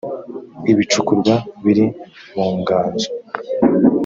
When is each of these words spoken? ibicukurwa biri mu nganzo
ibicukurwa 0.71 1.33
biri 1.63 1.85
mu 2.39 2.49
nganzo 2.59 3.07